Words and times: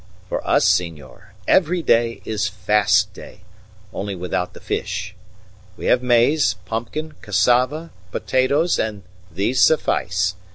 For 0.29 0.41
us, 0.47 0.65
senor, 0.67 1.35
every 1.47 1.83
day 1.83 2.23
is 2.25 2.47
fast 2.47 3.13
day 3.13 3.41
only 3.93 4.15
without 4.15 4.55
the 4.55 4.59
fish. 4.59 5.13
We 5.77 5.85
have 5.85 6.01
maize, 6.01 6.55
pumpkin, 6.65 7.11
cassava, 7.21 7.91
potatoes, 8.11 8.79
and 8.79 9.03
these 9.31 9.61
suffice. 9.61 10.33